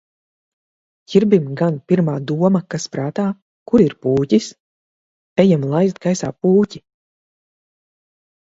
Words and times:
Ķirbim 1.11 1.43
gan 1.59 1.75
pirmā 1.91 2.15
doma 2.31 2.61
kas 2.75 2.87
prāta– 2.95 3.25
kur 3.73 3.83
ir 3.85 3.95
pūķis? 4.07 4.49
Ejam 5.45 5.69
laist 5.75 6.01
gaisā 6.07 6.31
pūķi! 6.47 6.83